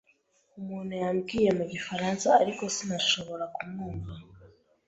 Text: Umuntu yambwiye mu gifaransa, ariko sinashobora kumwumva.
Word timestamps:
Umuntu 0.59 0.91
yambwiye 1.01 1.49
mu 1.59 1.65
gifaransa, 1.73 2.27
ariko 2.41 2.63
sinashobora 2.75 3.43
kumwumva. 3.55 4.11